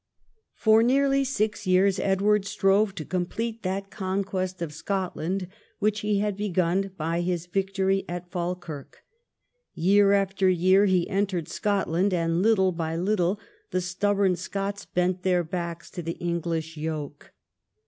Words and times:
For 0.55 0.81
nearly 0.81 1.23
six 1.23 1.67
years 1.67 1.99
Edward 1.99 2.45
strove 2.45 2.95
to 2.95 3.05
complete 3.05 3.61
that 3.61 3.91
conquest 3.91 4.59
of 4.59 4.73
Scotland 4.73 5.47
which 5.77 5.99
he 5.99 6.17
had 6.17 6.35
begun 6.35 6.89
by 6.97 7.21
his 7.21 7.45
victory 7.45 8.03
at 8.09 8.31
Falkirk. 8.31 9.03
Year 9.75 10.13
after 10.13 10.49
year 10.49 10.85
he 10.87 11.07
entered 11.07 11.47
Scotland, 11.47 12.15
and 12.15 12.41
little 12.41 12.71
by 12.71 12.95
little 12.95 13.39
the 13.69 13.79
stubborn 13.79 14.35
Scots 14.35 14.85
bent 14.87 15.21
their 15.21 15.43
backs 15.43 15.91
to 15.91 16.01
the 16.01 16.13
English 16.17 16.75
yoke. 16.77 17.31